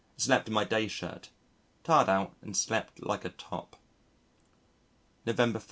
Slept 0.17 0.47
in 0.47 0.53
my 0.55 0.63
day 0.63 0.87
shirt. 0.87 1.29
Tired 1.83 2.09
out 2.09 2.33
and 2.41 2.57
slept 2.57 3.03
like 3.05 3.23
a 3.23 3.29
top. 3.29 3.75
November 5.27 5.59
3. 5.59 5.59